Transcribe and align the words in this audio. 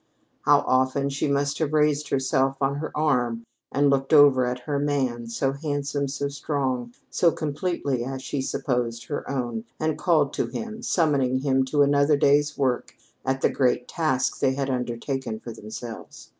How 0.45 0.63
often 0.65 1.09
she 1.09 1.27
must 1.27 1.59
have 1.59 1.73
raised 1.73 2.09
herself 2.09 2.57
on 2.59 2.77
her 2.77 2.91
arm 2.97 3.43
and 3.71 3.91
looked 3.91 4.13
over 4.13 4.47
at 4.47 4.61
her 4.61 4.79
man, 4.79 5.27
so 5.27 5.51
handsome, 5.51 6.07
so 6.07 6.27
strong, 6.27 6.91
so 7.11 7.31
completely, 7.31 8.03
as 8.03 8.23
she 8.23 8.41
supposed, 8.41 9.05
her 9.09 9.29
own, 9.29 9.63
and 9.79 9.99
called 9.99 10.33
to 10.33 10.47
him, 10.47 10.81
summoning 10.81 11.41
him 11.41 11.63
to 11.65 11.83
another 11.83 12.17
day's 12.17 12.57
work 12.57 12.95
at 13.23 13.41
the 13.41 13.49
great 13.51 13.87
task 13.87 14.39
they 14.39 14.55
had 14.55 14.71
undertaken 14.71 15.39
for 15.39 15.51
themselves. 15.51 16.29